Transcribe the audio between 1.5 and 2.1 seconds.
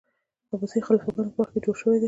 کي جوړ سوی دی.